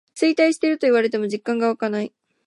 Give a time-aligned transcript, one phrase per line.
[0.19, 2.11] 衰退してると言われても実感わかない